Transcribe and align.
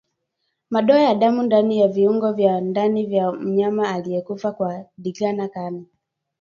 Madoa 0.69 1.01
ya 1.01 1.15
damu 1.15 1.43
ndani 1.43 1.79
ya 1.79 1.87
viungo 1.87 2.33
vya 2.33 2.61
ndani 2.61 3.05
vya 3.05 3.31
mnyama 3.31 3.89
aliyekufa 3.89 4.51
kwa 4.51 4.85
ndigana 4.97 5.47
kali 5.47 5.85